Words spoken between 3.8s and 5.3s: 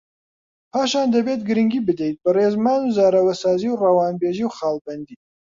ڕەوانبێژی و خاڵبەندی